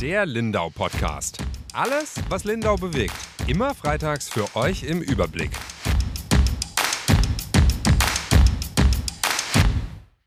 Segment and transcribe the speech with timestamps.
[0.00, 1.38] Der Lindau Podcast.
[1.72, 3.16] Alles, was Lindau bewegt.
[3.48, 5.50] Immer freitags für euch im Überblick.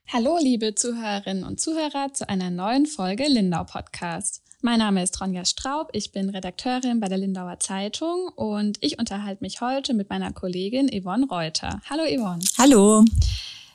[0.09, 4.43] Hallo, liebe Zuhörerinnen und Zuhörer zu einer neuen Folge Lindau Podcast.
[4.61, 9.41] Mein Name ist Ronja Straub, ich bin Redakteurin bei der Lindauer Zeitung und ich unterhalte
[9.41, 11.79] mich heute mit meiner Kollegin Yvonne Reuter.
[11.89, 12.43] Hallo Yvonne.
[12.57, 13.05] Hallo.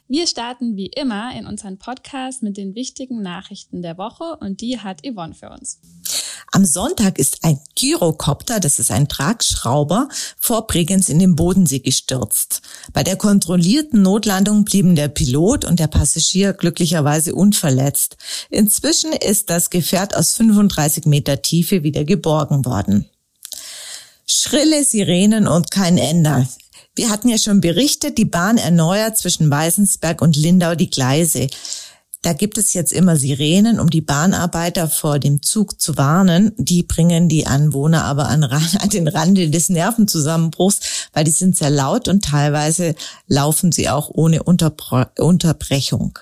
[0.09, 4.79] Wir starten wie immer in unseren Podcast mit den wichtigen Nachrichten der Woche und die
[4.79, 5.81] hat Yvonne für uns.
[6.53, 10.09] Am Sonntag ist ein Gyrocopter, das ist ein Tragschrauber,
[10.39, 12.63] vor Bregenz in den Bodensee gestürzt.
[12.93, 18.17] Bei der kontrollierten Notlandung blieben der Pilot und der Passagier glücklicherweise unverletzt.
[18.49, 23.11] Inzwischen ist das Gefährt aus 35 Meter Tiefe wieder geborgen worden.
[24.25, 26.47] Schrille Sirenen und kein Ende.
[26.97, 31.47] Wir hatten ja schon berichtet, die Bahn erneuert zwischen Weißensberg und Lindau die Gleise.
[32.23, 36.53] Da gibt es jetzt immer Sirenen, um die Bahnarbeiter vor dem Zug zu warnen.
[36.57, 40.81] Die bringen die Anwohner aber an, an, den Rande des Nervenzusammenbruchs,
[41.13, 42.95] weil die sind sehr laut und teilweise
[43.29, 46.19] laufen sie auch ohne Unterbrechung.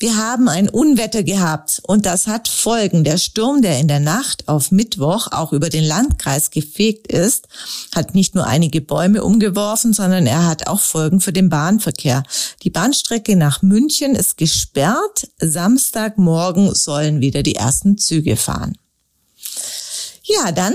[0.00, 3.02] Wir haben ein Unwetter gehabt und das hat Folgen.
[3.02, 7.48] Der Sturm, der in der Nacht auf Mittwoch auch über den Landkreis gefegt ist,
[7.92, 12.22] hat nicht nur einige Bäume umgeworfen, sondern er hat auch Folgen für den Bahnverkehr.
[12.62, 15.28] Die Bahnstrecke nach München ist gesperrt.
[15.40, 18.78] Samstagmorgen sollen wieder die ersten Züge fahren.
[20.22, 20.74] Ja, dann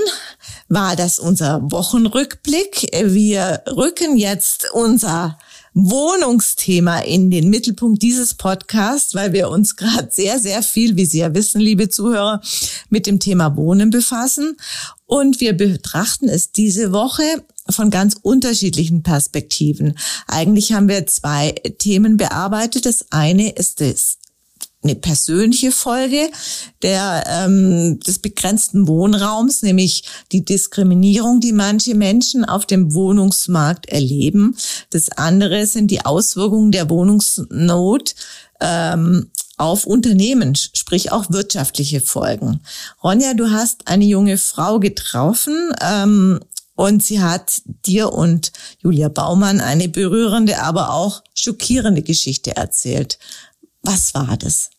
[0.67, 2.89] war das unser Wochenrückblick.
[2.91, 5.37] Wir rücken jetzt unser
[5.73, 11.19] Wohnungsthema in den Mittelpunkt dieses Podcasts, weil wir uns gerade sehr, sehr viel, wie Sie
[11.19, 12.41] ja wissen, liebe Zuhörer,
[12.89, 14.57] mit dem Thema Wohnen befassen.
[15.05, 17.23] Und wir betrachten es diese Woche
[17.69, 19.97] von ganz unterschiedlichen Perspektiven.
[20.27, 22.85] Eigentlich haben wir zwei Themen bearbeitet.
[22.85, 24.17] Das eine ist das
[24.83, 26.29] eine persönliche Folge
[26.81, 34.57] der, ähm, des begrenzten Wohnraums, nämlich die Diskriminierung, die manche Menschen auf dem Wohnungsmarkt erleben.
[34.89, 38.15] Das andere sind die Auswirkungen der Wohnungsnot
[38.59, 42.61] ähm, auf Unternehmen, sprich auch wirtschaftliche Folgen.
[43.03, 46.39] Ronja, du hast eine junge Frau getroffen ähm,
[46.75, 53.19] und sie hat dir und Julia Baumann eine berührende, aber auch schockierende Geschichte erzählt.
[53.83, 54.72] Was war das?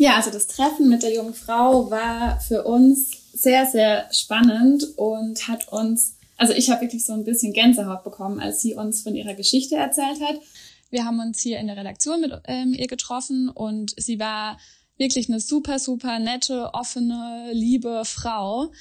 [0.00, 5.46] Ja, also das Treffen mit der jungen Frau war für uns sehr, sehr spannend und
[5.46, 9.14] hat uns, also ich habe wirklich so ein bisschen Gänsehaut bekommen, als sie uns von
[9.14, 10.40] ihrer Geschichte erzählt hat.
[10.88, 14.58] Wir haben uns hier in der Redaktion mit ähm, ihr getroffen und sie war
[14.96, 18.72] wirklich eine super, super nette, offene, liebe Frau,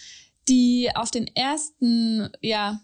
[0.47, 2.79] die auf den ersten, ja,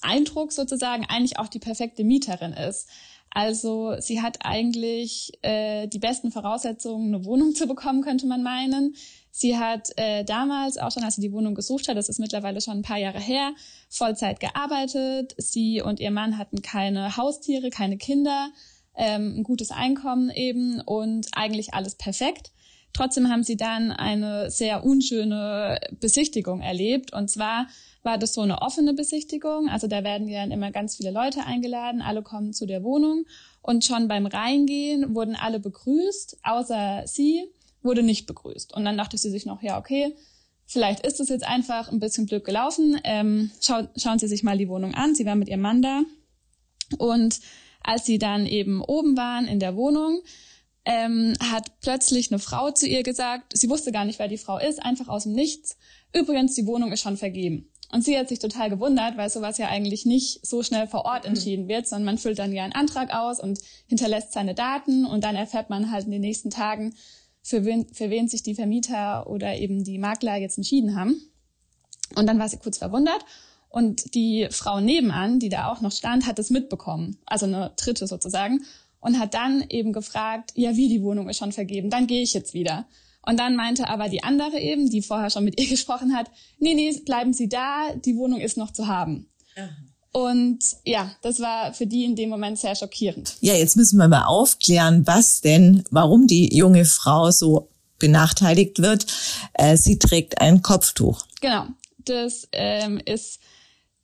[0.00, 2.88] Eindruck sozusagen eigentlich auch die perfekte Mieterin ist.
[3.32, 8.96] Also sie hat eigentlich äh, die besten Voraussetzungen, eine Wohnung zu bekommen, könnte man meinen.
[9.30, 12.60] Sie hat äh, damals auch schon, als sie die Wohnung gesucht hat, das ist mittlerweile
[12.60, 13.52] schon ein paar Jahre her,
[13.88, 15.34] Vollzeit gearbeitet.
[15.38, 18.50] Sie und ihr Mann hatten keine Haustiere, keine Kinder,
[18.96, 22.50] ähm, ein gutes Einkommen eben und eigentlich alles perfekt.
[22.92, 27.12] Trotzdem haben sie dann eine sehr unschöne Besichtigung erlebt.
[27.12, 27.68] Und zwar
[28.02, 29.68] war das so eine offene Besichtigung.
[29.68, 33.26] Also da werden ja dann immer ganz viele Leute eingeladen, alle kommen zu der Wohnung
[33.62, 37.44] und schon beim Reingehen wurden alle begrüßt, außer sie
[37.82, 38.74] wurde nicht begrüßt.
[38.74, 40.14] Und dann dachte sie sich noch, ja, okay,
[40.66, 42.98] vielleicht ist es jetzt einfach ein bisschen blöd gelaufen.
[43.04, 45.14] Ähm, schau, schauen Sie sich mal die Wohnung an.
[45.14, 46.02] Sie war mit ihrem Mann da.
[46.98, 47.40] Und
[47.82, 50.20] als sie dann eben oben waren in der Wohnung,
[50.84, 54.58] ähm, hat plötzlich eine Frau zu ihr gesagt, sie wusste gar nicht, wer die Frau
[54.58, 55.76] ist, einfach aus dem Nichts.
[56.14, 57.70] Übrigens, die Wohnung ist schon vergeben.
[57.92, 61.24] Und sie hat sich total gewundert, weil sowas ja eigentlich nicht so schnell vor Ort
[61.24, 61.30] mhm.
[61.30, 63.58] entschieden wird, sondern man füllt dann ja einen Antrag aus und
[63.88, 66.94] hinterlässt seine Daten und dann erfährt man halt in den nächsten Tagen,
[67.42, 71.20] für wen, für wen sich die Vermieter oder eben die Makler jetzt entschieden haben.
[72.14, 73.24] Und dann war sie kurz verwundert
[73.68, 78.06] und die Frau nebenan, die da auch noch stand, hat es mitbekommen, also eine dritte
[78.06, 78.64] sozusagen,
[79.00, 82.34] und hat dann eben gefragt, ja, wie die Wohnung ist schon vergeben, dann gehe ich
[82.34, 82.86] jetzt wieder.
[83.26, 86.74] Und dann meinte aber die andere eben, die vorher schon mit ihr gesprochen hat, nee,
[86.74, 89.28] nee, bleiben Sie da, die Wohnung ist noch zu haben.
[89.56, 89.68] Aha.
[90.12, 93.36] Und ja, das war für die in dem Moment sehr schockierend.
[93.40, 97.68] Ja, jetzt müssen wir mal aufklären, was denn, warum die junge Frau so
[97.98, 99.06] benachteiligt wird.
[99.54, 101.26] Äh, sie trägt ein Kopftuch.
[101.40, 101.66] Genau,
[101.98, 103.40] das ähm, ist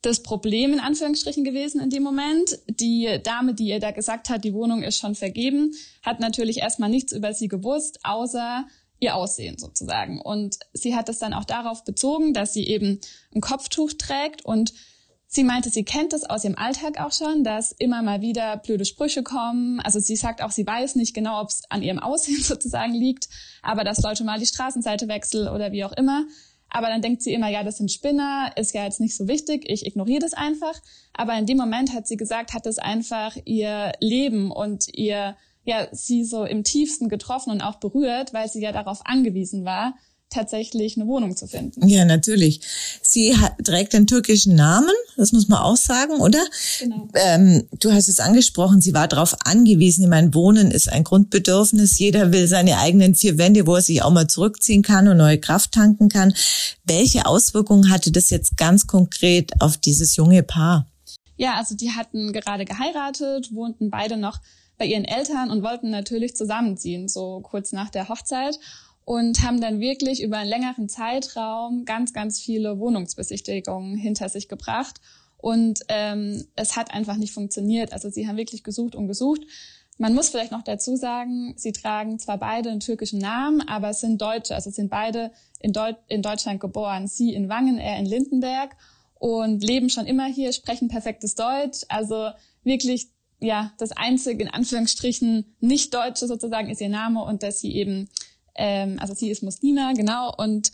[0.01, 2.57] das Problem in Anführungsstrichen gewesen in dem Moment.
[2.69, 5.73] Die Dame, die ihr da gesagt hat, die Wohnung ist schon vergeben,
[6.03, 8.65] hat natürlich erstmal nichts über sie gewusst, außer
[8.99, 10.21] ihr Aussehen sozusagen.
[10.21, 12.99] Und sie hat es dann auch darauf bezogen, dass sie eben
[13.33, 14.73] ein Kopftuch trägt und
[15.29, 18.85] Sie meinte, sie kennt es aus ihrem Alltag auch schon, dass immer mal wieder blöde
[18.85, 19.81] Sprüche kommen.
[19.81, 23.27] Also sie sagt auch, sie weiß nicht genau, ob es an ihrem Aussehen sozusagen liegt,
[23.61, 26.25] aber dass Leute mal die Straßenseite wechseln oder wie auch immer.
[26.69, 29.69] Aber dann denkt sie immer, ja, das sind Spinner, ist ja jetzt nicht so wichtig,
[29.69, 30.81] ich ignoriere das einfach.
[31.13, 35.35] Aber in dem Moment hat sie gesagt, hat es einfach ihr Leben und ihr,
[35.67, 39.95] ja, sie so im tiefsten getroffen und auch berührt, weil sie ja darauf angewiesen war,
[40.29, 41.85] tatsächlich eine Wohnung zu finden.
[41.87, 42.61] Ja, natürlich.
[43.01, 46.43] Sie hat, trägt einen türkischen Namen, das muss man auch sagen, oder?
[46.79, 47.07] Genau.
[47.15, 50.03] Ähm, du hast es angesprochen, sie war darauf angewiesen.
[50.03, 51.99] Ich meine, Wohnen ist ein Grundbedürfnis.
[51.99, 55.39] Jeder will seine eigenen vier Wände, wo er sich auch mal zurückziehen kann und neue
[55.39, 56.33] Kraft tanken kann.
[56.85, 60.87] Welche Auswirkungen hatte das jetzt ganz konkret auf dieses junge Paar?
[61.35, 64.39] Ja, also die hatten gerade geheiratet, wohnten beide noch
[64.77, 68.59] bei ihren Eltern und wollten natürlich zusammenziehen, so kurz nach der Hochzeit
[69.07, 74.99] und haben dann wirklich über einen längeren Zeitraum ganz, ganz viele Wohnungsbesichtigungen hinter sich gebracht.
[75.37, 77.93] Und ähm, es hat einfach nicht funktioniert.
[77.93, 79.41] Also sie haben wirklich gesucht und gesucht.
[79.97, 84.01] Man muss vielleicht noch dazu sagen, sie tragen zwar beide einen türkischen Namen, aber es
[84.01, 84.53] sind Deutsche.
[84.53, 85.31] Also sind beide
[85.61, 87.07] in, Deut in Deutschland geboren.
[87.07, 88.75] Sie in Wangen, er in Lindenberg
[89.15, 91.85] und leben schon immer hier, sprechen perfektes Deutsch.
[91.87, 92.31] Also
[92.63, 93.07] wirklich,
[93.39, 98.09] ja, das einzige in Anführungsstrichen nicht Deutsche sozusagen ist ihr Name und dass sie eben
[98.57, 100.71] ähm, also sie ist Muslima, genau, und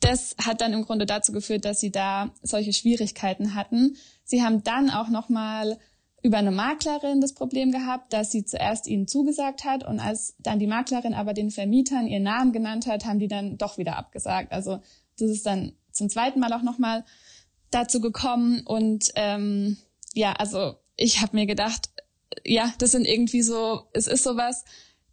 [0.00, 3.96] das hat dann im Grunde dazu geführt, dass sie da solche Schwierigkeiten hatten.
[4.24, 5.78] Sie haben dann auch nochmal
[6.22, 10.58] über eine Maklerin das Problem gehabt, dass sie zuerst ihnen zugesagt hat und als dann
[10.58, 14.52] die Maklerin aber den Vermietern ihren Namen genannt hat, haben die dann doch wieder abgesagt.
[14.52, 14.80] Also
[15.18, 17.04] das ist dann zum zweiten Mal auch nochmal
[17.70, 19.76] dazu gekommen und ähm,
[20.14, 21.90] ja, also ich habe mir gedacht,
[22.44, 24.64] ja, das sind irgendwie so, es ist sowas,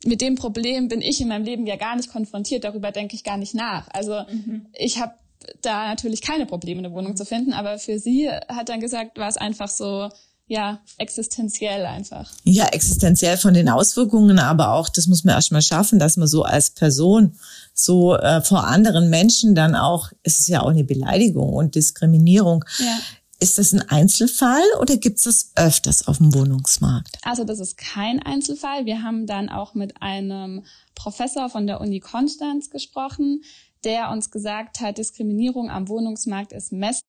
[0.06, 3.24] mit dem Problem bin ich in meinem Leben ja gar nicht konfrontiert, darüber denke ich
[3.24, 3.88] gar nicht nach.
[3.92, 4.66] Also mhm.
[4.74, 5.13] ich habe
[5.62, 9.28] da natürlich keine Probleme, eine Wohnung zu finden, aber für sie hat dann gesagt, war
[9.28, 10.10] es einfach so,
[10.48, 12.30] ja, existenziell einfach.
[12.44, 16.44] Ja, existenziell von den Auswirkungen, aber auch, das muss man erstmal schaffen, dass man so
[16.44, 17.38] als Person
[17.74, 22.66] so äh, vor anderen Menschen dann auch, es ist ja auch eine Beleidigung und Diskriminierung,
[22.80, 23.00] ja.
[23.42, 27.18] Ist das ein Einzelfall oder gibt es das öfters auf dem Wohnungsmarkt?
[27.24, 28.86] Also das ist kein Einzelfall.
[28.86, 33.42] Wir haben dann auch mit einem Professor von der Uni Konstanz gesprochen,
[33.84, 37.02] der uns gesagt hat, Diskriminierung am Wohnungsmarkt ist messen.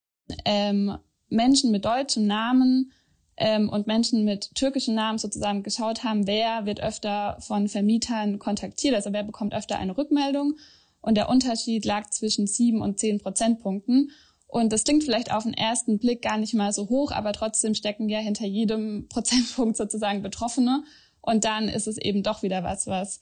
[0.47, 0.97] Ähm,
[1.29, 2.93] Menschen mit deutschen Namen
[3.37, 8.95] ähm, und Menschen mit türkischen Namen sozusagen geschaut haben, wer wird öfter von Vermietern kontaktiert,
[8.95, 10.55] also wer bekommt öfter eine Rückmeldung.
[11.03, 14.13] Und der Unterschied lag zwischen sieben und zehn Prozentpunkten.
[14.53, 17.75] Und das klingt vielleicht auf den ersten Blick gar nicht mal so hoch, aber trotzdem
[17.75, 20.85] stecken ja hinter jedem Prozentpunkt sozusagen Betroffene.
[21.23, 23.21] Und dann ist es eben doch wieder was, was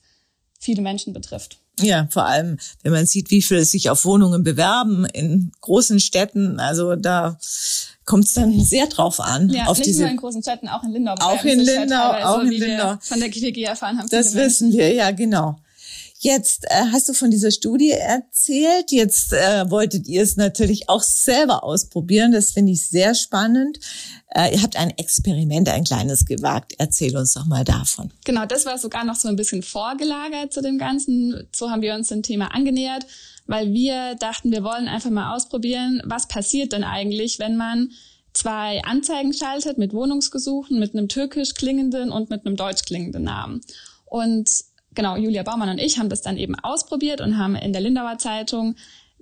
[0.59, 1.59] viele Menschen betrifft.
[1.79, 6.59] Ja, vor allem, wenn man sieht, wie viele sich auf Wohnungen bewerben in großen Städten.
[6.59, 7.37] Also da
[8.03, 9.49] kommt es dann sehr drauf an.
[9.49, 11.15] Ja, auf nicht diese, nur in großen Städten, auch in Lindau.
[11.21, 12.97] Auch in Lindau, auch in Lindau.
[12.99, 14.09] Von der GTG erfahren haben.
[14.09, 15.57] Das wissen wir, ja, genau.
[16.23, 18.91] Jetzt äh, hast du von dieser Studie erzählt.
[18.91, 22.31] Jetzt äh, wolltet ihr es natürlich auch selber ausprobieren.
[22.31, 23.79] Das finde ich sehr spannend.
[24.27, 26.75] Äh, ihr habt ein Experiment, ein kleines gewagt.
[26.77, 28.13] Erzähl uns doch mal davon.
[28.23, 31.47] Genau, das war sogar noch so ein bisschen vorgelagert zu dem Ganzen.
[31.55, 33.07] So haben wir uns dem Thema angenähert,
[33.47, 37.89] weil wir dachten, wir wollen einfach mal ausprobieren, was passiert denn eigentlich, wenn man
[38.33, 43.61] zwei Anzeigen schaltet mit Wohnungsgesuchen, mit einem türkisch klingenden und mit einem deutsch klingenden Namen.
[44.05, 44.49] Und
[44.93, 48.17] genau, Julia Baumann und ich haben das dann eben ausprobiert und haben in der Lindauer
[48.17, 48.75] Zeitung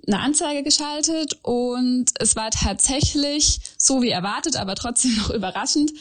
[0.06, 5.92] eine Anzeige geschaltet und es war tatsächlich so wie erwartet, aber trotzdem noch überraschend.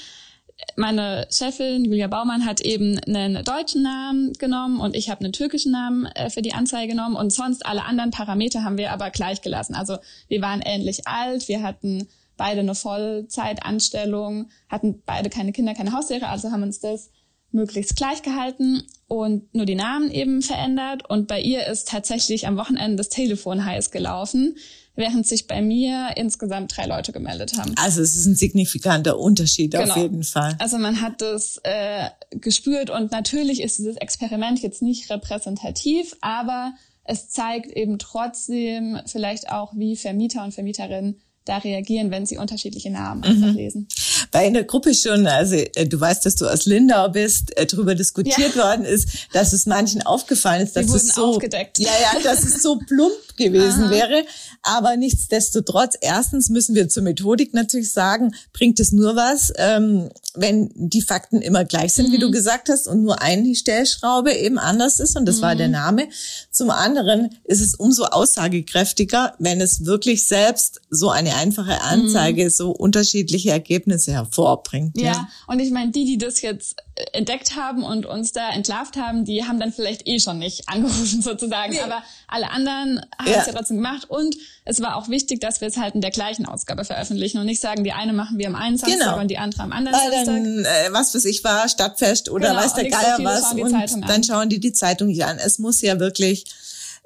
[0.75, 5.71] Meine Chefin Julia Baumann hat eben einen deutschen Namen genommen und ich habe einen türkischen
[5.71, 9.41] Namen äh, für die Anzeige genommen und sonst alle anderen Parameter haben wir aber gleich
[9.41, 9.73] gelassen.
[9.73, 9.97] Also
[10.27, 16.27] wir waren ähnlich alt, wir hatten beide eine Vollzeitanstellung, hatten beide keine Kinder, keine Haustiere,
[16.27, 17.09] also haben uns das
[17.51, 21.09] möglichst gleich gehalten und nur die Namen eben verändert.
[21.09, 24.55] Und bei ihr ist tatsächlich am Wochenende das Telefon heiß gelaufen,
[24.95, 27.73] während sich bei mir insgesamt drei Leute gemeldet haben.
[27.77, 29.93] Also es ist ein signifikanter Unterschied genau.
[29.93, 30.55] auf jeden Fall.
[30.59, 36.73] Also man hat das äh, gespürt und natürlich ist dieses Experiment jetzt nicht repräsentativ, aber
[37.03, 42.91] es zeigt eben trotzdem vielleicht auch, wie Vermieter und Vermieterinnen da reagieren, wenn sie unterschiedliche
[42.91, 43.55] Namen einfach mhm.
[43.55, 43.87] lesen.
[44.31, 47.65] Weil in der Gruppe schon, also äh, du weißt, dass du aus Lindau bist, äh,
[47.65, 48.63] darüber diskutiert ja.
[48.63, 51.79] worden ist, dass es manchen aufgefallen ist, dass es so, aufgedeckt.
[51.79, 53.91] ja, ja, dass es so plump gewesen Aha.
[53.91, 54.25] wäre.
[54.61, 60.69] Aber nichtsdestotrotz, erstens müssen wir zur Methodik natürlich sagen, bringt es nur was, ähm, wenn
[60.75, 62.13] die Fakten immer gleich sind, mhm.
[62.13, 62.33] wie du mhm.
[62.33, 65.41] gesagt hast, und nur eine Stellschraube eben anders ist, und das mhm.
[65.41, 65.73] war der mhm.
[65.73, 66.09] Name.
[66.51, 72.49] Zum anderen ist es umso aussagekräftiger, wenn es wirklich selbst so eine einfache Anzeige mhm.
[72.49, 74.97] so unterschiedliche Ergebnisse hervorbringt.
[74.97, 75.29] Ja, ja.
[75.47, 79.25] und ich meine, die, die das jetzt äh, entdeckt haben und uns da entlarvt haben,
[79.25, 81.73] die haben dann vielleicht eh schon nicht angerufen sozusagen.
[81.73, 81.79] Nee.
[81.79, 83.39] Aber alle anderen haben ja.
[83.39, 84.09] es ja trotzdem gemacht.
[84.09, 87.45] Und es war auch wichtig, dass wir es halt in der gleichen Ausgabe veröffentlichen und
[87.45, 89.19] nicht sagen, die eine machen wir am einen Samstag genau.
[89.19, 90.43] und die andere am anderen Weil Samstag.
[90.43, 93.53] Dann, äh, was weiß ich war, Stadtfest oder genau, weiß der Geier so was.
[93.53, 95.37] Und dann schauen die die Zeitung nicht an.
[95.37, 96.45] Es muss ja wirklich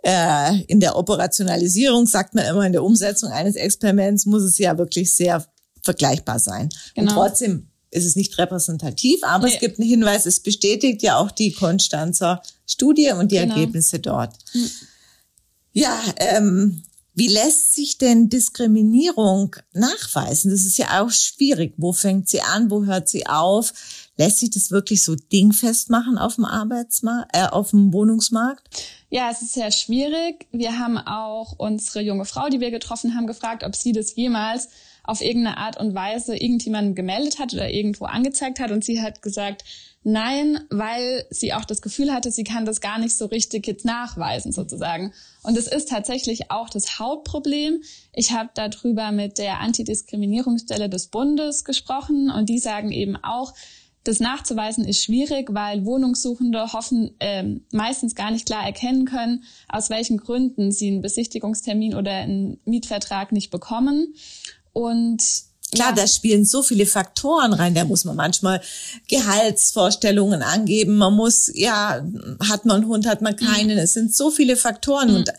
[0.03, 4.77] äh, in der Operationalisierung, sagt man immer, in der Umsetzung eines Experiments muss es ja
[4.77, 5.45] wirklich sehr
[5.81, 6.69] vergleichbar sein.
[6.93, 7.12] Genau.
[7.12, 9.53] Und trotzdem ist es nicht repräsentativ, aber nee.
[9.53, 13.55] es gibt einen Hinweis, es bestätigt ja auch die Konstanzer Studie und die genau.
[13.55, 14.36] Ergebnisse dort.
[14.53, 14.69] Mhm.
[15.74, 16.83] Ja, ähm,
[17.15, 20.51] wie lässt sich denn Diskriminierung nachweisen?
[20.51, 21.75] Das ist ja auch schwierig.
[21.77, 22.72] Wo fängt sie an?
[22.72, 23.74] Wo hört sie auf?
[24.15, 28.70] Lässt sich das wirklich so dingfest machen auf dem Arbeitsmarkt, äh, auf dem Wohnungsmarkt?
[29.10, 30.48] Ja, es ist sehr schwierig.
[30.51, 34.70] Wir haben auch unsere junge Frau, die wir getroffen haben, gefragt, ob sie das jemals
[35.03, 38.72] auf irgendeine Art und Weise irgendjemandem gemeldet hat oder irgendwo angezeigt hat.
[38.72, 39.65] Und sie hat gesagt,
[40.03, 43.84] nein, weil sie auch das Gefühl hatte, sie kann das gar nicht so richtig jetzt
[43.84, 45.12] nachweisen sozusagen.
[45.41, 47.82] Und es ist tatsächlich auch das Hauptproblem.
[48.13, 53.53] Ich habe darüber mit der Antidiskriminierungsstelle des Bundes gesprochen und die sagen eben auch,
[54.03, 59.89] das nachzuweisen ist schwierig, weil Wohnungssuchende hoffen ähm, meistens gar nicht klar erkennen können, aus
[59.89, 64.13] welchen Gründen sie einen Besichtigungstermin oder einen Mietvertrag nicht bekommen.
[64.74, 65.24] Und
[65.74, 67.74] Klar, da spielen so viele Faktoren rein.
[67.74, 68.62] Da muss man manchmal
[69.07, 70.98] Gehaltsvorstellungen angeben.
[70.98, 72.05] Man muss, ja,
[72.48, 73.77] hat man einen Hund, hat man keinen.
[73.77, 73.83] Mhm.
[73.83, 75.15] Es sind so viele Faktoren mhm.
[75.15, 75.33] und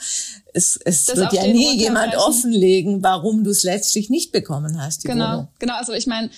[0.52, 5.04] es, es wird ja nie jemand offenlegen, warum du es letztlich nicht bekommen hast.
[5.04, 5.48] genau, Wohnung.
[5.58, 5.74] genau.
[5.76, 6.30] Also ich meine,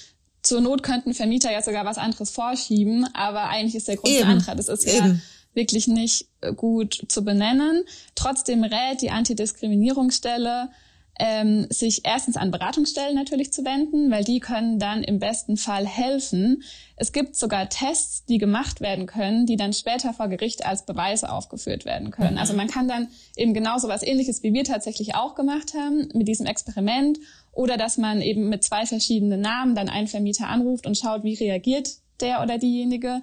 [0.46, 4.28] zur Not könnten Vermieter ja sogar was anderes vorschieben, aber eigentlich ist der Grund Eben.
[4.28, 4.54] anderer.
[4.54, 5.06] Das ist Eben.
[5.06, 5.16] ja
[5.54, 7.82] wirklich nicht äh, gut zu benennen.
[8.14, 10.70] Trotzdem rät die Antidiskriminierungsstelle,
[11.18, 15.86] ähm, sich erstens an Beratungsstellen natürlich zu wenden, weil die können dann im besten Fall
[15.86, 16.62] helfen.
[16.96, 21.32] Es gibt sogar Tests, die gemacht werden können, die dann später vor Gericht als Beweise
[21.32, 22.34] aufgeführt werden können.
[22.34, 22.38] Mhm.
[22.38, 26.08] Also man kann dann eben genau so was ähnliches, wie wir tatsächlich auch gemacht haben,
[26.12, 27.18] mit diesem Experiment
[27.56, 31.34] oder dass man eben mit zwei verschiedenen Namen dann einen Vermieter anruft und schaut, wie
[31.34, 33.22] reagiert der oder diejenige.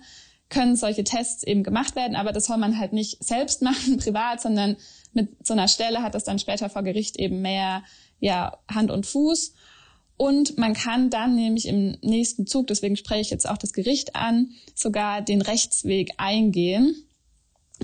[0.50, 4.42] Können solche Tests eben gemacht werden, aber das soll man halt nicht selbst machen, privat,
[4.42, 4.76] sondern
[5.14, 7.84] mit so einer Stelle hat das dann später vor Gericht eben mehr
[8.20, 9.54] ja, Hand und Fuß.
[10.18, 14.16] Und man kann dann nämlich im nächsten Zug, deswegen spreche ich jetzt auch das Gericht
[14.16, 16.96] an, sogar den Rechtsweg eingehen.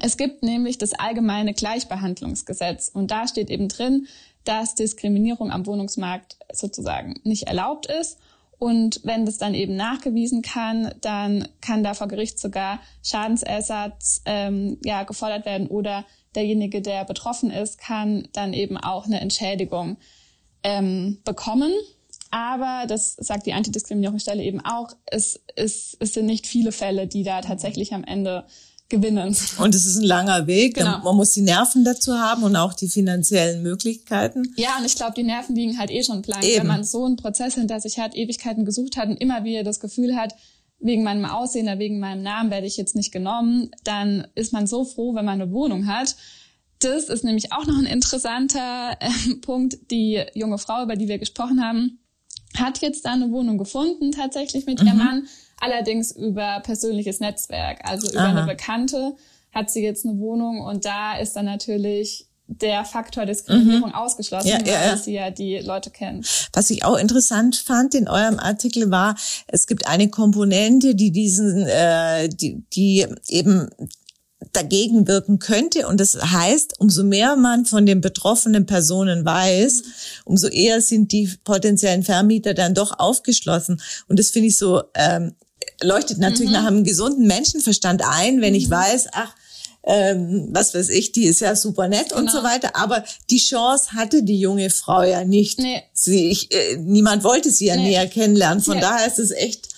[0.01, 4.07] Es gibt nämlich das allgemeine Gleichbehandlungsgesetz und da steht eben drin,
[4.43, 8.19] dass Diskriminierung am Wohnungsmarkt sozusagen nicht erlaubt ist.
[8.57, 14.77] Und wenn das dann eben nachgewiesen kann, dann kann da vor Gericht sogar Schadensersatz ähm,
[14.83, 19.97] ja, gefordert werden oder derjenige, der betroffen ist, kann dann eben auch eine Entschädigung
[20.63, 21.71] ähm, bekommen.
[22.31, 27.23] Aber das sagt die Antidiskriminierungsstelle eben auch, es, es, es sind nicht viele Fälle, die
[27.23, 28.45] da tatsächlich am Ende
[28.89, 29.35] gewinnen.
[29.59, 30.75] Und es ist ein langer Weg.
[30.75, 30.99] Genau.
[30.99, 34.53] Man muss die Nerven dazu haben und auch die finanziellen Möglichkeiten.
[34.57, 36.43] Ja, und ich glaube, die Nerven liegen halt eh schon blank.
[36.43, 36.61] Eben.
[36.61, 39.79] Wenn man so einen Prozess hinter sich hat, Ewigkeiten gesucht hat und immer wieder das
[39.79, 40.35] Gefühl hat,
[40.79, 44.65] wegen meinem Aussehen oder wegen meinem Namen werde ich jetzt nicht genommen, dann ist man
[44.65, 46.15] so froh, wenn man eine Wohnung hat.
[46.79, 49.91] Das ist nämlich auch noch ein interessanter äh, Punkt.
[49.91, 51.99] Die junge Frau, über die wir gesprochen haben,
[52.57, 54.87] hat jetzt da eine Wohnung gefunden, tatsächlich mit mhm.
[54.87, 55.27] ihrem Mann
[55.59, 58.29] allerdings über persönliches Netzwerk, also über Aha.
[58.29, 59.15] eine Bekannte
[59.51, 63.95] hat sie jetzt eine Wohnung und da ist dann natürlich der Faktor Diskriminierung mhm.
[63.95, 64.91] ausgeschlossen, ja, ja, ja.
[64.91, 66.25] weil sie ja die Leute kennen.
[66.53, 69.15] Was ich auch interessant fand in eurem Artikel war,
[69.47, 73.69] es gibt eine Komponente, die diesen, äh, die, die eben
[74.53, 75.87] dagegen wirken könnte.
[75.87, 79.83] Und das heißt, umso mehr man von den betroffenen Personen weiß,
[80.25, 83.81] umso eher sind die potenziellen Vermieter dann doch aufgeschlossen.
[84.07, 85.35] Und das finde ich so ähm,
[85.81, 86.57] leuchtet natürlich mhm.
[86.57, 88.59] nach einem gesunden Menschenverstand ein, wenn mhm.
[88.59, 89.33] ich weiß, ach,
[89.83, 92.21] ähm, was weiß ich, die ist ja super nett genau.
[92.21, 92.75] und so weiter.
[92.75, 95.59] Aber die Chance hatte die junge Frau ja nicht.
[95.59, 95.83] Nee.
[95.93, 97.89] Sie, ich, äh, niemand wollte sie ja nee.
[97.89, 98.61] näher kennenlernen.
[98.61, 99.69] Von sie daher ist es echt.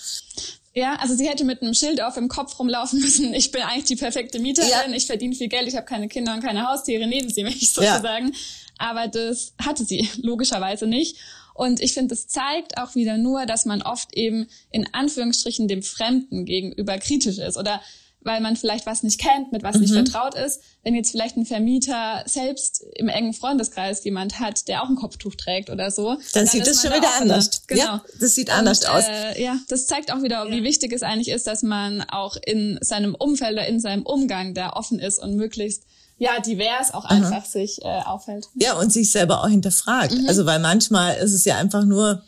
[0.74, 3.34] Ja, also sie hätte mit einem Schild auf dem Kopf rumlaufen müssen.
[3.34, 4.70] Ich bin eigentlich die perfekte Mieterin.
[4.70, 4.96] Ja.
[4.96, 5.68] Ich verdiene viel Geld.
[5.68, 7.06] Ich habe keine Kinder und keine Haustiere.
[7.08, 8.28] Nehmen Sie mich sozusagen.
[8.28, 8.40] Ja.
[8.80, 11.18] Aber das hatte sie logischerweise nicht.
[11.62, 15.84] Und ich finde, es zeigt auch wieder nur, dass man oft eben in Anführungsstrichen dem
[15.84, 17.80] Fremden gegenüber kritisch ist oder
[18.22, 19.82] weil man vielleicht was nicht kennt, mit was mhm.
[19.82, 20.62] nicht vertraut ist.
[20.84, 25.36] Wenn jetzt vielleicht ein Vermieter selbst im engen Freundeskreis jemand hat, der auch ein Kopftuch
[25.36, 27.62] trägt oder so, dann, dann sieht das schon wieder anders.
[27.68, 27.80] Genau.
[27.80, 29.04] Ja, das sieht anders Und, aus.
[29.08, 30.52] Äh, ja, das zeigt auch wieder, ja.
[30.52, 34.56] wie wichtig es eigentlich ist, dass man auch in seinem Umfeld oder in seinem Umgang
[34.56, 35.84] da offen ist und möglichst
[36.22, 37.46] ja, divers auch einfach Aha.
[37.46, 38.48] sich äh, auffällt.
[38.54, 40.14] Ja, und sich selber auch hinterfragt.
[40.14, 40.28] Mhm.
[40.28, 42.22] Also weil manchmal ist es ja einfach nur,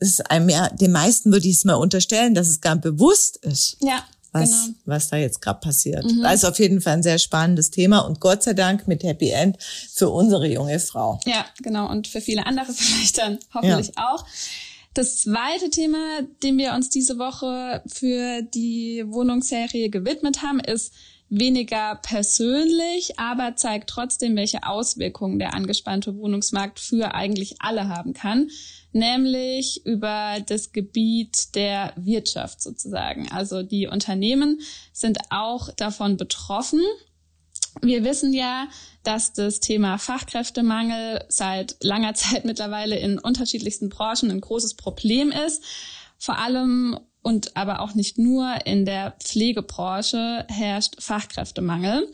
[0.00, 3.76] ist einem ja, den meisten würde ich es mal unterstellen, dass es gar bewusst ist.
[3.80, 4.02] Ja.
[4.32, 4.76] Was, genau.
[4.84, 6.04] was da jetzt gerade passiert.
[6.04, 6.24] Mhm.
[6.24, 9.56] Also auf jeden Fall ein sehr spannendes Thema und Gott sei Dank mit Happy End
[9.94, 11.20] für unsere junge Frau.
[11.24, 11.88] Ja, genau.
[11.88, 14.12] Und für viele andere vielleicht dann hoffentlich ja.
[14.12, 14.26] auch.
[14.92, 20.92] Das zweite Thema, dem wir uns diese Woche für die Wohnungsserie gewidmet haben, ist
[21.28, 28.48] weniger persönlich, aber zeigt trotzdem, welche Auswirkungen der angespannte Wohnungsmarkt für eigentlich alle haben kann,
[28.92, 33.30] nämlich über das Gebiet der Wirtschaft sozusagen.
[33.32, 34.60] Also die Unternehmen
[34.92, 36.80] sind auch davon betroffen.
[37.82, 38.68] Wir wissen ja,
[39.02, 45.62] dass das Thema Fachkräftemangel seit langer Zeit mittlerweile in unterschiedlichsten Branchen ein großes Problem ist.
[46.18, 52.06] Vor allem und aber auch nicht nur in der Pflegebranche herrscht Fachkräftemangel.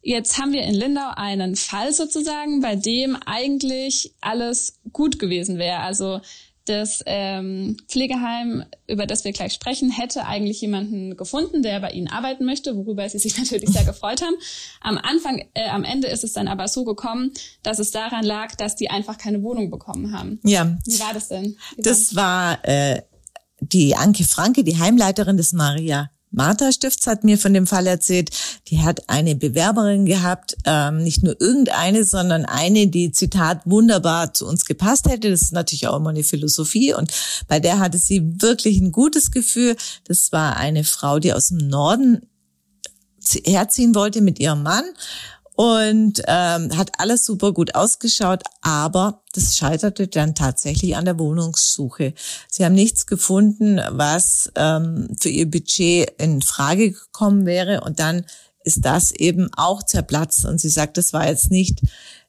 [0.00, 5.80] Jetzt haben wir in Lindau einen Fall sozusagen, bei dem eigentlich alles gut gewesen wäre.
[5.80, 6.22] Also
[6.64, 12.08] das ähm, Pflegeheim, über das wir gleich sprechen, hätte eigentlich jemanden gefunden, der bei ihnen
[12.08, 14.36] arbeiten möchte, worüber sie sich natürlich sehr gefreut haben.
[14.80, 17.32] Am Anfang, äh, am Ende ist es dann aber so gekommen,
[17.62, 20.40] dass es daran lag, dass die einfach keine Wohnung bekommen haben.
[20.44, 20.78] Ja.
[20.86, 21.58] Wie war das denn?
[21.76, 23.02] Wie das war äh,
[23.60, 28.30] die Anke Franke, die Heimleiterin des Maria Martha Stifts hat mir von dem Fall erzählt.
[28.68, 34.46] Die hat eine Bewerberin gehabt, ähm, nicht nur irgendeine, sondern eine, die Zitat wunderbar zu
[34.46, 35.30] uns gepasst hätte.
[35.30, 37.10] Das ist natürlich auch immer eine Philosophie und
[37.48, 39.76] bei der hatte sie wirklich ein gutes Gefühl.
[40.04, 42.20] Das war eine Frau, die aus dem Norden
[43.44, 44.84] herziehen wollte mit ihrem Mann
[45.56, 52.12] und ähm, hat alles super gut ausgeschaut, aber das scheiterte dann tatsächlich an der Wohnungssuche.
[52.48, 58.24] Sie haben nichts gefunden, was ähm, für ihr Budget in Frage gekommen wäre und dann
[58.64, 61.80] ist das eben auch zerplatzt und sie sagt, das war jetzt nicht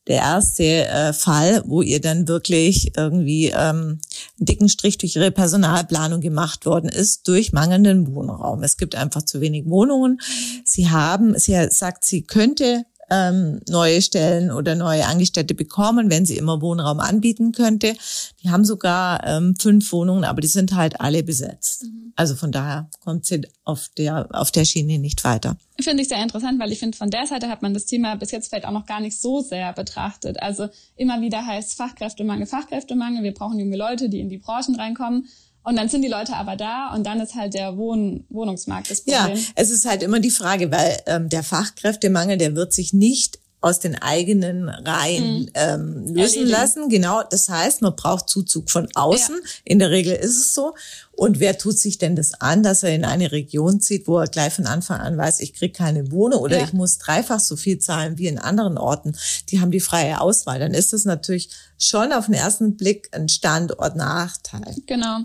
[0.08, 4.00] der erste äh, Fall, wo ihr dann wirklich irgendwie ähm,
[4.40, 8.64] einen dicken Strich durch ihre Personalplanung gemacht worden ist durch mangelnden Wohnraum.
[8.64, 10.22] Es gibt einfach zu wenig Wohnungen.
[10.64, 16.38] Sie haben, sie sagt, sie könnte ähm, neue Stellen oder neue Angestellte bekommen, wenn sie
[16.38, 17.96] immer Wohnraum anbieten könnte.
[18.44, 21.84] Die haben sogar ähm, fünf Wohnungen, aber die sind halt alle besetzt.
[21.84, 22.14] Mhm.
[22.16, 25.56] Also von daher kommt sie auf der, auf der Schiene nicht weiter.
[25.80, 28.32] Finde ich sehr interessant, weil ich finde, von der Seite hat man das Thema bis
[28.32, 30.42] jetzt vielleicht auch noch gar nicht so sehr betrachtet.
[30.42, 33.24] Also immer wieder heißt Fachkräftemangel, Fachkräftemangel.
[33.24, 35.28] Wir brauchen junge Leute, die in die Branchen reinkommen.
[35.68, 39.02] Und dann sind die Leute aber da und dann ist halt der Wohn Wohnungsmarkt das
[39.02, 39.36] Problem.
[39.36, 43.40] Ja, es ist halt immer die Frage, weil ähm, der Fachkräftemangel, der wird sich nicht
[43.68, 45.50] aus den eigenen Reihen mhm.
[45.54, 46.48] ähm, lösen Erledigen.
[46.48, 46.90] lassen.
[46.90, 49.36] Genau, das heißt, man braucht Zuzug von außen.
[49.36, 49.50] Ja.
[49.64, 50.74] In der Regel ist es so.
[51.18, 54.28] Und wer tut sich denn das an, dass er in eine Region zieht, wo er
[54.28, 56.64] gleich von Anfang an weiß, ich kriege keine Wohnung oder ja.
[56.64, 59.18] ich muss dreifach so viel zahlen wie in anderen Orten.
[59.50, 60.60] Die haben die freie Auswahl.
[60.60, 61.50] Dann ist das natürlich
[61.80, 64.76] schon auf den ersten Blick ein Standortnachteil.
[64.86, 65.22] Genau.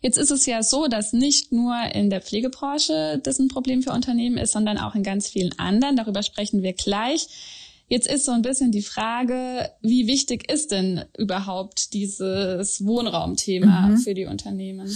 [0.00, 3.92] Jetzt ist es ja so, dass nicht nur in der Pflegebranche das ein Problem für
[3.92, 5.96] Unternehmen ist, sondern auch in ganz vielen anderen.
[5.96, 7.28] Darüber sprechen wir gleich.
[7.88, 13.98] Jetzt ist so ein bisschen die Frage, wie wichtig ist denn überhaupt dieses Wohnraumthema mhm.
[13.98, 14.90] für die Unternehmen?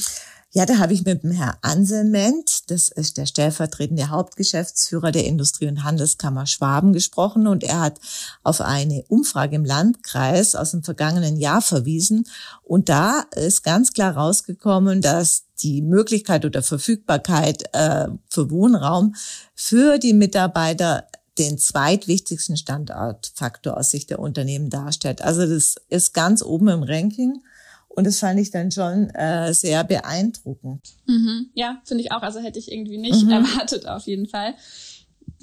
[0.53, 5.69] Ja, da habe ich mit dem Herrn Anselment, das ist der stellvertretende Hauptgeschäftsführer der Industrie-
[5.69, 8.01] und Handelskammer Schwaben gesprochen und er hat
[8.43, 12.25] auf eine Umfrage im Landkreis aus dem vergangenen Jahr verwiesen
[12.63, 19.15] und da ist ganz klar rausgekommen, dass die Möglichkeit oder Verfügbarkeit äh, für Wohnraum
[19.55, 21.07] für die Mitarbeiter
[21.39, 25.23] den zweitwichtigsten Standortfaktor aus Sicht der Unternehmen darstellt.
[25.23, 27.43] Also das ist ganz oben im Ranking.
[27.89, 30.83] Und das fand ich dann schon äh, sehr beeindruckend.
[31.07, 31.51] Mhm.
[31.55, 32.23] Ja, finde ich auch.
[32.23, 33.31] Also hätte ich irgendwie nicht mhm.
[33.31, 34.55] erwartet auf jeden Fall.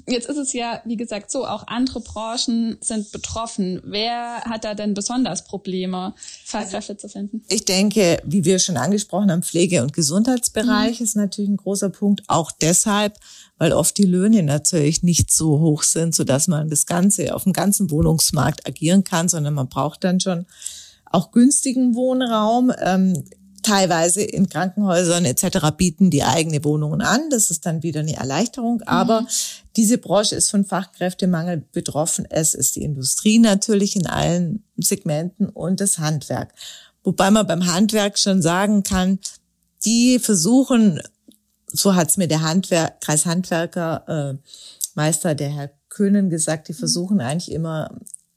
[0.08, 3.82] Jetzt ist es ja, wie gesagt, so, auch andere Branchen sind betroffen.
[3.84, 7.42] Wer hat da denn besonders Probleme, Fachkräfte zu finden?
[7.48, 11.04] Ich denke, wie wir schon angesprochen haben, Pflege- und Gesundheitsbereich mhm.
[11.04, 12.22] ist natürlich ein großer Punkt.
[12.28, 13.18] Auch deshalb,
[13.58, 17.44] weil oft die Löhne natürlich nicht so hoch sind, so dass man das Ganze auf
[17.44, 20.46] dem ganzen Wohnungsmarkt agieren kann, sondern man braucht dann schon
[21.10, 22.72] auch günstigen Wohnraum.
[22.80, 23.24] Ähm,
[23.66, 25.58] teilweise in Krankenhäusern etc.
[25.76, 27.30] bieten die eigene Wohnungen an.
[27.30, 28.82] Das ist dann wieder eine Erleichterung.
[28.82, 29.26] Aber mhm.
[29.76, 32.26] diese Branche ist von Fachkräftemangel betroffen.
[32.30, 36.52] Es ist die Industrie natürlich in allen Segmenten und das Handwerk.
[37.02, 39.18] Wobei man beim Handwerk schon sagen kann,
[39.84, 41.00] die versuchen
[41.78, 44.48] so hat's mir der Handwerk, Kreishandwerker äh,
[44.94, 46.78] Meister, der Herr Köhnen gesagt, die mhm.
[46.78, 47.90] versuchen eigentlich immer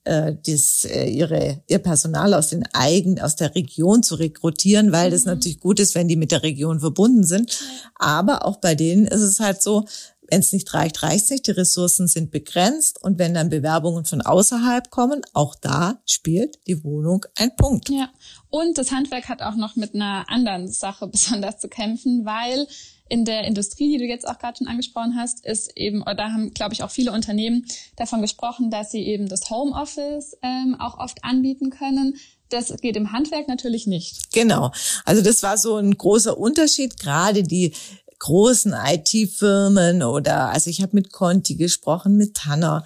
[0.06, 5.10] äh, das, äh, ihre, ihr Personal aus den eigen, aus der Region zu rekrutieren, weil
[5.10, 5.13] mhm.
[5.13, 7.60] das natürlich gut ist, wenn die mit der Region verbunden sind.
[7.95, 9.86] Aber auch bei denen ist es halt so,
[10.32, 11.47] wenn es nicht reicht, reicht es nicht.
[11.47, 13.04] Die Ressourcen sind begrenzt.
[13.04, 17.89] Und wenn dann Bewerbungen von außerhalb kommen, auch da spielt die Wohnung ein Punkt.
[17.89, 18.10] Ja.
[18.49, 22.67] Und das Handwerk hat auch noch mit einer anderen Sache besonders zu kämpfen, weil
[23.10, 26.32] in der Industrie, die du jetzt auch gerade schon angesprochen hast, ist eben, oder da
[26.32, 31.00] haben, glaube ich, auch viele Unternehmen davon gesprochen, dass sie eben das Homeoffice ähm, auch
[31.00, 32.15] oft anbieten können.
[32.50, 34.32] Das geht im Handwerk natürlich nicht.
[34.32, 34.72] Genau.
[35.06, 37.00] Also das war so ein großer Unterschied.
[37.00, 37.74] Gerade die
[38.19, 42.86] großen IT-Firmen oder also ich habe mit Conti gesprochen, mit Tanner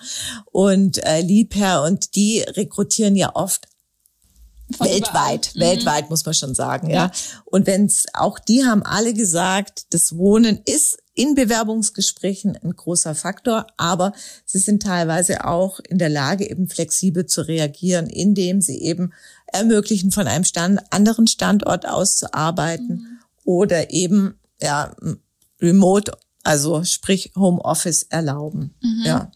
[0.52, 3.68] und äh, Liebherr und die rekrutieren ja oft
[4.80, 5.56] weltweit, überall.
[5.56, 5.60] Mhm.
[5.60, 6.96] weltweit muss man schon sagen, ja.
[6.96, 7.12] ja.
[7.46, 13.68] Und wenn's auch die haben alle gesagt, das Wohnen ist in Bewerbungsgesprächen ein großer Faktor,
[13.78, 14.14] aber
[14.46, 19.14] sie sind teilweise auch in der Lage, eben flexibel zu reagieren, indem sie eben
[19.46, 23.20] ermöglichen, von einem Stand, anderen Standort aus zu arbeiten mhm.
[23.44, 24.96] oder eben ja
[25.62, 28.74] remote, also sprich Homeoffice erlauben.
[28.82, 29.04] Mhm.
[29.06, 29.32] Ja.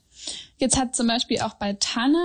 [0.57, 2.23] Jetzt hat zum Beispiel auch bei Tanne,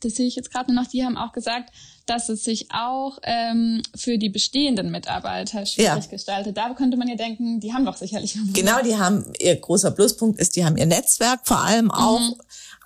[0.00, 1.72] das sehe ich jetzt gerade noch, die haben auch gesagt,
[2.06, 6.10] dass es sich auch ähm, für die bestehenden Mitarbeiter schwierig ja.
[6.10, 6.56] gestaltet.
[6.56, 8.38] Da könnte man ja denken, die haben doch sicherlich.
[8.52, 12.20] Genau, die haben ihr großer Pluspunkt ist, die haben ihr Netzwerk vor allem auch.
[12.20, 12.34] Mhm.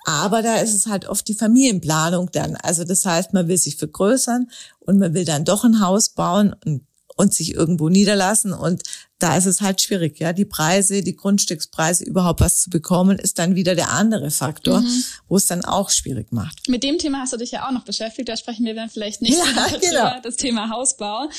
[0.05, 2.55] Aber da ist es halt oft die Familienplanung dann.
[2.55, 6.55] Also das heißt, man will sich vergrößern und man will dann doch ein Haus bauen
[6.65, 8.51] und, und sich irgendwo niederlassen.
[8.53, 8.81] Und
[9.21, 10.33] da ist es halt schwierig, ja.
[10.33, 15.03] Die Preise, die Grundstückspreise, überhaupt was zu bekommen, ist dann wieder der andere Faktor, mhm.
[15.27, 16.67] wo es dann auch schwierig macht.
[16.67, 19.21] Mit dem Thema hast du dich ja auch noch beschäftigt, da sprechen wir dann vielleicht
[19.21, 20.19] nicht ja, genau.
[20.23, 21.29] das Thema Hausbau.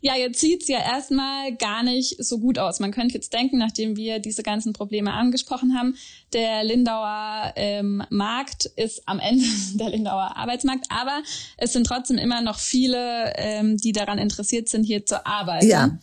[0.00, 2.78] Ja, jetzt sieht's ja erstmal gar nicht so gut aus.
[2.78, 5.96] Man könnte jetzt denken, nachdem wir diese ganzen Probleme angesprochen haben,
[6.34, 11.22] der Lindauer ähm, Markt ist am Ende der Lindauer Arbeitsmarkt, aber
[11.56, 15.66] es sind trotzdem immer noch viele, ähm, die daran interessiert sind, hier zu arbeiten.
[15.66, 15.98] Ja.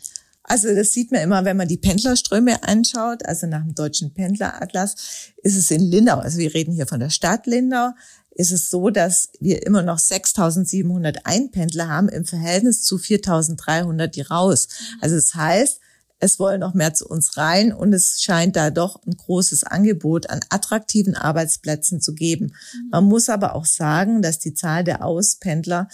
[0.52, 3.26] Also das sieht man immer, wenn man die Pendlerströme anschaut.
[3.26, 4.96] Also nach dem deutschen Pendleratlas
[5.44, 7.92] ist es in Lindau, also wir reden hier von der Stadt Lindau,
[8.32, 14.24] ist es so, dass wir immer noch 6.700 Einpendler haben im Verhältnis zu 4.300, die
[14.24, 14.68] raus.
[15.00, 15.80] Also das heißt,
[16.20, 20.30] es wollen noch mehr zu uns rein und es scheint da doch ein großes Angebot
[20.30, 22.54] an attraktiven Arbeitsplätzen zu geben.
[22.90, 25.88] Man muss aber auch sagen, dass die Zahl der Auspendler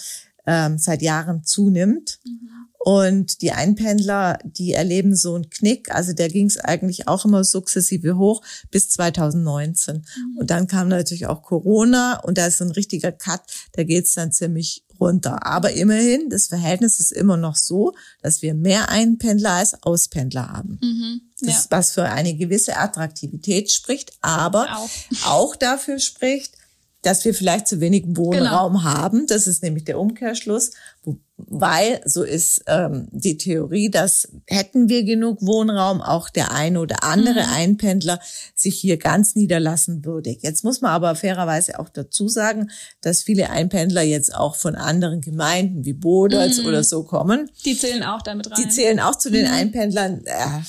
[0.46, 2.18] ähm, seit Jahren zunimmt.
[2.26, 2.67] Mhm.
[2.78, 5.92] Und die Einpendler, die erleben so einen Knick.
[5.92, 9.96] Also der ging es eigentlich auch immer sukzessive hoch bis 2019.
[9.96, 10.36] Mhm.
[10.38, 13.42] Und dann kam natürlich auch Corona und da ist so ein richtiger Cut.
[13.72, 15.44] Da geht's dann ziemlich runter.
[15.46, 20.78] Aber immerhin, das Verhältnis ist immer noch so, dass wir mehr Einpendler als Auspendler haben.
[20.82, 21.20] Mhm.
[21.40, 21.48] Ja.
[21.48, 24.90] Das, was für eine gewisse Attraktivität spricht, aber auch,
[25.24, 26.57] auch dafür spricht,
[27.02, 28.84] dass wir vielleicht zu wenig Wohnraum genau.
[28.84, 29.26] haben.
[29.26, 30.72] Das ist nämlich der Umkehrschluss,
[31.36, 37.04] weil so ist ähm, die Theorie, dass hätten wir genug Wohnraum, auch der eine oder
[37.04, 37.52] andere mhm.
[37.54, 38.18] Einpendler
[38.54, 40.36] sich hier ganz niederlassen würde.
[40.40, 45.20] Jetzt muss man aber fairerweise auch dazu sagen, dass viele Einpendler jetzt auch von anderen
[45.20, 46.66] Gemeinden wie Boders mhm.
[46.66, 47.48] oder so kommen.
[47.64, 48.60] Die zählen auch damit rein.
[48.60, 49.52] Die zählen auch zu den mhm.
[49.52, 50.24] Einpendlern.
[50.24, 50.62] Äh,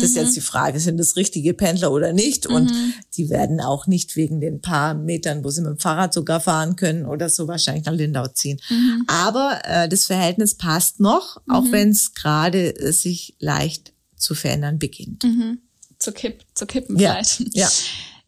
[0.00, 0.34] das ist jetzt mhm.
[0.34, 2.46] die Frage, sind das richtige Pendler oder nicht?
[2.46, 2.94] Und mhm.
[3.16, 6.76] die werden auch nicht wegen den paar Metern, wo sie mit dem Fahrrad sogar fahren
[6.76, 8.60] können oder so wahrscheinlich nach Lindau ziehen.
[8.68, 9.04] Mhm.
[9.06, 14.78] Aber äh, das Verhältnis passt noch, auch wenn es gerade äh, sich leicht zu verändern
[14.78, 15.24] beginnt.
[15.24, 15.58] Mhm.
[15.98, 17.12] Zu, kipp, zu kippen ja.
[17.12, 17.54] vielleicht.
[17.54, 17.68] Ja.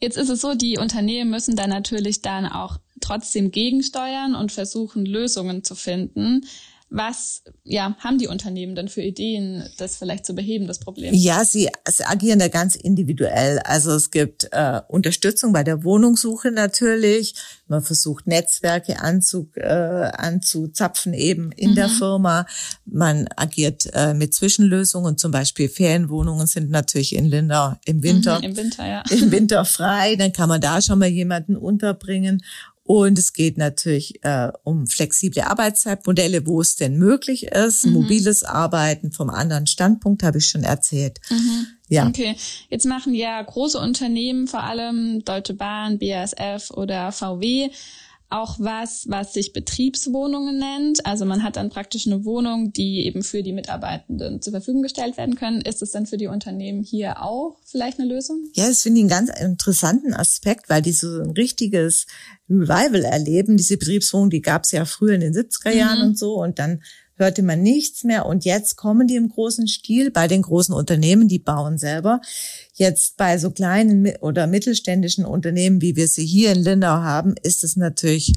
[0.01, 5.07] Jetzt ist es so, die Unternehmen müssen da natürlich dann auch trotzdem gegensteuern und versuchen,
[5.07, 6.47] Lösungen zu finden.
[6.94, 11.14] Was ja, haben die Unternehmen denn für Ideen, das vielleicht zu beheben, das Problem?
[11.14, 13.61] Ja, sie, sie agieren da ganz individuell.
[13.61, 17.35] Also es gibt äh, Unterstützung bei der Wohnungssuche natürlich.
[17.66, 21.76] Man versucht Netzwerke anzu, äh, anzuzapfen eben in mhm.
[21.76, 22.44] der Firma.
[22.85, 25.16] Man agiert äh, mit Zwischenlösungen.
[25.16, 28.37] Zum Beispiel Ferienwohnungen sind natürlich in Lindau im Winter.
[28.37, 29.02] Mhm, Im Winter, ja.
[29.09, 30.16] Im Winter frei.
[30.16, 32.42] Dann kann man da schon mal jemanden unterbringen.
[32.94, 37.87] Und es geht natürlich äh, um flexible Arbeitszeitmodelle, wo es denn möglich ist.
[37.87, 37.94] Mhm.
[37.94, 41.18] Mobiles Arbeiten vom anderen Standpunkt habe ich schon erzählt.
[41.31, 41.68] Mhm.
[41.88, 42.07] Ja.
[42.07, 42.37] Okay.
[42.68, 47.70] Jetzt machen ja große Unternehmen, vor allem Deutsche Bahn, BASF oder VW,
[48.33, 51.05] auch was, was sich Betriebswohnungen nennt.
[51.07, 55.16] Also man hat dann praktisch eine Wohnung, die eben für die Mitarbeitenden zur Verfügung gestellt
[55.16, 55.61] werden können.
[55.61, 58.49] Ist es dann für die Unternehmen hier auch vielleicht eine Lösung?
[58.55, 62.07] Ja, das finde ich einen ganz interessanten Aspekt, weil die so ein richtiges
[62.49, 63.57] Revival erleben.
[63.57, 66.09] Diese Betriebswohnung, die gab es ja früher in den 70er Jahren mhm.
[66.09, 66.35] und so.
[66.35, 66.83] Und dann
[67.23, 68.27] hörte man nichts mehr.
[68.27, 72.21] Und jetzt kommen die im großen Stil bei den großen Unternehmen, die bauen selber.
[72.75, 77.65] Jetzt bei so kleinen oder mittelständischen Unternehmen, wie wir sie hier in Lindau haben, ist
[77.65, 78.35] es natürlich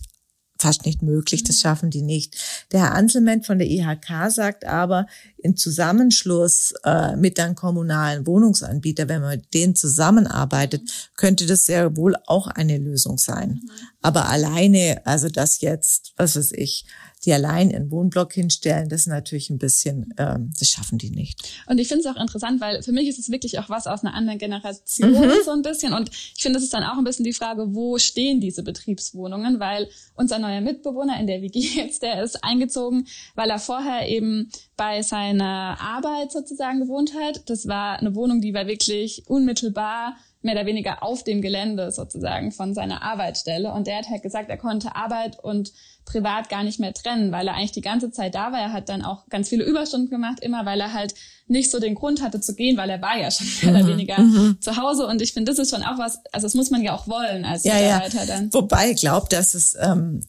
[0.57, 2.35] fast nicht möglich, das schaffen die nicht.
[2.71, 5.05] Der Herr Anselment von der IHK sagt aber,
[5.37, 10.81] in Zusammenschluss äh, mit einem kommunalen Wohnungsanbieter, wenn man mit denen zusammenarbeitet,
[11.17, 13.61] könnte das sehr wohl auch eine Lösung sein.
[14.01, 16.85] Aber alleine, also das jetzt, was weiß ich,
[17.25, 21.41] die allein in Wohnblock hinstellen, das ist natürlich ein bisschen, ähm, das schaffen die nicht.
[21.67, 24.03] Und ich finde es auch interessant, weil für mich ist es wirklich auch was aus
[24.03, 25.31] einer anderen Generation mhm.
[25.43, 25.93] so ein bisschen.
[25.93, 29.59] Und ich finde, es ist dann auch ein bisschen die Frage, wo stehen diese Betriebswohnungen?
[29.59, 34.51] Weil unser neuer Mitbewohner in der WG jetzt, der ist eingezogen, weil er vorher eben
[34.77, 37.49] bei seiner Arbeit sozusagen gewohnt hat.
[37.49, 42.51] Das war eine Wohnung, die war wirklich unmittelbar mehr oder weniger auf dem Gelände sozusagen
[42.51, 43.73] von seiner Arbeitsstelle.
[43.73, 45.73] Und der hat halt gesagt, er konnte Arbeit und
[46.05, 48.59] privat gar nicht mehr trennen, weil er eigentlich die ganze Zeit da war.
[48.59, 51.15] Er hat dann auch ganz viele Überstunden gemacht, immer weil er halt
[51.47, 53.89] nicht so den Grund hatte zu gehen, weil er war ja schon mehr oder mhm.
[53.89, 54.57] weniger mhm.
[54.59, 55.05] zu Hause.
[55.05, 57.45] Und ich finde, das ist schon auch was, also das muss man ja auch wollen
[57.45, 58.25] als ja, Mitarbeiter ja.
[58.25, 58.53] dann.
[58.53, 60.21] Wobei ich glaube, dass es ähm,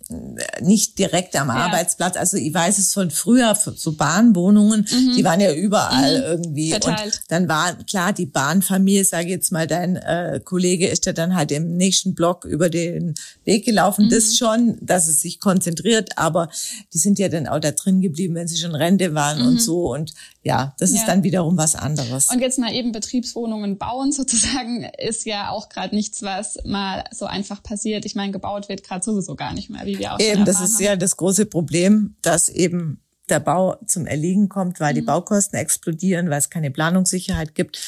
[0.61, 1.55] nicht direkt am ja.
[1.55, 5.15] Arbeitsplatz, also ich weiß es von früher, so Bahnwohnungen, mhm.
[5.17, 6.25] die waren ja überall mhm.
[6.25, 6.71] irgendwie.
[6.71, 7.21] Verteilt.
[7.23, 11.35] Und dann war klar, die Bahnfamilie, sage jetzt mal, dein äh, Kollege ist ja dann
[11.35, 14.11] halt im nächsten Block über den Weg gelaufen.
[14.11, 14.35] Das mhm.
[14.35, 16.51] schon, dass es sich konzentriert, aber
[16.93, 19.59] die sind ja dann auch da drin geblieben, wenn sie schon Rente waren und mhm.
[19.59, 19.95] so.
[19.95, 20.13] Und
[20.47, 20.99] ja, das ja.
[20.99, 22.31] ist dann wiederum was anderes.
[22.31, 27.27] Und jetzt mal eben Betriebswohnungen bauen sozusagen ist ja auch gerade nichts, was mal so
[27.27, 28.05] einfach passiert.
[28.05, 30.77] Ich meine, gebaut wird gerade sowieso gar nicht mehr, wie wir auch Eben, das ist
[30.77, 30.85] haben.
[30.85, 34.99] ja das große Problem, dass eben der Bau zum Erliegen kommt, weil mhm.
[34.99, 37.81] die Baukosten explodieren, weil es keine Planungssicherheit gibt.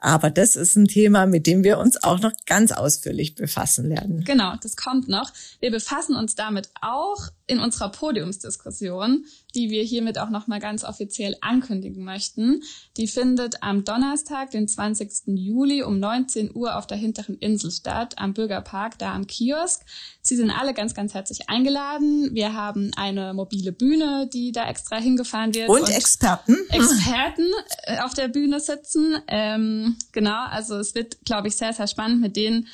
[0.00, 4.22] Aber das ist ein Thema, mit dem wir uns auch noch ganz ausführlich befassen werden.
[4.24, 5.32] Genau, das kommt noch.
[5.60, 11.34] Wir befassen uns damit auch in unserer Podiumsdiskussion, die wir hiermit auch nochmal ganz offiziell
[11.40, 12.62] ankündigen möchten.
[12.96, 15.10] Die findet am Donnerstag, den 20.
[15.26, 19.82] Juli um 19 Uhr auf der hinteren Insel statt, am Bürgerpark, da am Kiosk.
[20.20, 22.34] Sie sind alle ganz, ganz herzlich eingeladen.
[22.34, 25.70] Wir haben eine mobile Bühne, die da extra hingefahren wird.
[25.70, 26.54] Und, und Experten.
[26.68, 27.50] Experten
[27.84, 29.16] äh, auf der Bühne sitzen.
[29.26, 32.66] Ähm, genau, also es wird, glaube ich, sehr, sehr spannend mit denen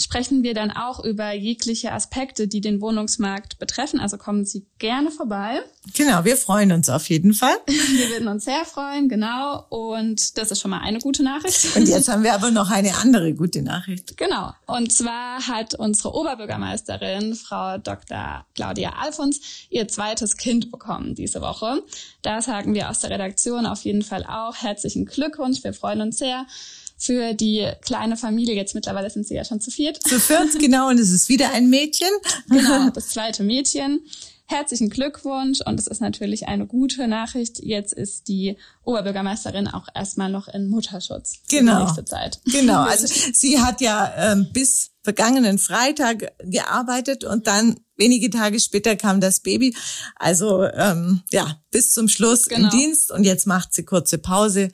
[0.00, 4.00] sprechen wir dann auch über jegliche Aspekte, die den Wohnungsmarkt betreffen.
[4.00, 5.60] Also kommen Sie gerne vorbei.
[5.94, 7.56] Genau, wir freuen uns auf jeden Fall.
[7.66, 9.64] Wir würden uns sehr freuen, genau.
[9.68, 11.76] Und das ist schon mal eine gute Nachricht.
[11.76, 14.16] Und jetzt haben wir aber noch eine andere gute Nachricht.
[14.16, 14.52] Genau.
[14.66, 18.44] Und zwar hat unsere Oberbürgermeisterin, Frau Dr.
[18.54, 21.82] Claudia Alfons, ihr zweites Kind bekommen diese Woche.
[22.22, 25.62] Da sagen wir aus der Redaktion auf jeden Fall auch herzlichen Glückwunsch.
[25.62, 26.46] Wir freuen uns sehr
[26.96, 28.54] für die kleine Familie.
[28.54, 30.02] Jetzt mittlerweile sind sie ja schon zu viert.
[30.02, 30.88] Zu viert, genau.
[30.88, 32.08] Und es ist wieder ein Mädchen.
[32.48, 34.00] Genau, das zweite Mädchen.
[34.46, 37.58] Herzlichen Glückwunsch und es ist natürlich eine gute Nachricht.
[37.58, 41.78] Jetzt ist die Oberbürgermeisterin auch erstmal noch in Mutterschutz genau.
[41.78, 42.40] die nächste Zeit.
[42.44, 48.94] Genau, also sie hat ja ähm, bis vergangenen Freitag gearbeitet und dann wenige Tage später
[48.94, 49.74] kam das Baby.
[50.14, 52.64] Also ähm, ja, bis zum Schluss genau.
[52.64, 54.70] im Dienst und jetzt macht sie kurze Pause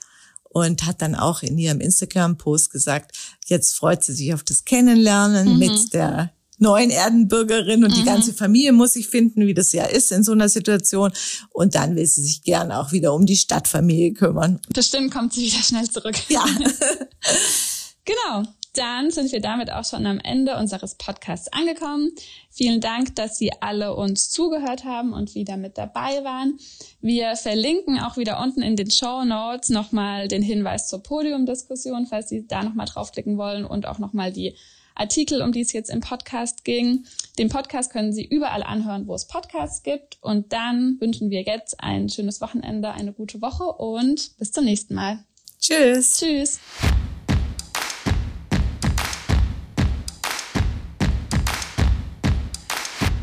[0.52, 5.54] und hat dann auch in ihrem Instagram-Post gesagt, jetzt freut sie sich auf das Kennenlernen
[5.54, 5.58] mhm.
[5.58, 7.94] mit der neuen Erdenbürgerin und mhm.
[7.94, 11.10] die ganze Familie muss sich finden, wie das ja ist in so einer Situation.
[11.50, 14.60] Und dann will sie sich gern auch wieder um die Stadtfamilie kümmern.
[14.72, 16.16] Bestimmt kommt sie wieder schnell zurück.
[16.28, 16.44] Ja.
[18.04, 22.10] genau dann sind wir damit auch schon am Ende unseres Podcasts angekommen.
[22.50, 26.58] Vielen Dank, dass Sie alle uns zugehört haben und wieder mit dabei waren.
[27.00, 32.28] Wir verlinken auch wieder unten in den Show Notes nochmal den Hinweis zur Podiumdiskussion, falls
[32.28, 34.56] Sie da nochmal draufklicken wollen und auch nochmal die
[34.94, 37.04] Artikel, um die es jetzt im Podcast ging.
[37.38, 40.18] Den Podcast können Sie überall anhören, wo es Podcasts gibt.
[40.20, 44.94] Und dann wünschen wir jetzt ein schönes Wochenende, eine gute Woche und bis zum nächsten
[44.94, 45.24] Mal.
[45.60, 46.18] Tschüss.
[46.18, 46.60] Tschüss.